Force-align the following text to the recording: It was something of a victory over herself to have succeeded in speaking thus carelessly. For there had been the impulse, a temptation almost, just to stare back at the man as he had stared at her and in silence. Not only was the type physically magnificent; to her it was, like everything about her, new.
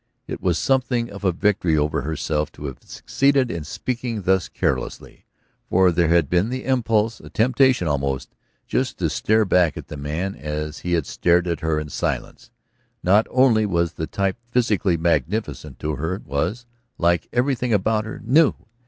It 0.25 0.41
was 0.41 0.57
something 0.57 1.11
of 1.11 1.23
a 1.23 1.31
victory 1.31 1.77
over 1.77 2.01
herself 2.01 2.51
to 2.53 2.65
have 2.65 2.79
succeeded 2.83 3.51
in 3.51 3.63
speaking 3.63 4.23
thus 4.23 4.49
carelessly. 4.49 5.25
For 5.69 5.91
there 5.91 6.07
had 6.07 6.27
been 6.27 6.49
the 6.49 6.65
impulse, 6.65 7.19
a 7.19 7.29
temptation 7.29 7.87
almost, 7.87 8.33
just 8.65 8.97
to 8.97 9.11
stare 9.11 9.45
back 9.45 9.77
at 9.77 9.89
the 9.89 9.97
man 9.97 10.33
as 10.33 10.79
he 10.79 10.93
had 10.93 11.05
stared 11.05 11.45
at 11.45 11.59
her 11.59 11.77
and 11.77 11.85
in 11.85 11.91
silence. 11.91 12.49
Not 13.03 13.27
only 13.29 13.67
was 13.67 13.93
the 13.93 14.07
type 14.07 14.37
physically 14.49 14.97
magnificent; 14.97 15.77
to 15.77 15.97
her 15.97 16.15
it 16.15 16.25
was, 16.25 16.65
like 16.97 17.29
everything 17.31 17.71
about 17.71 18.05
her, 18.05 18.23
new. 18.25 18.55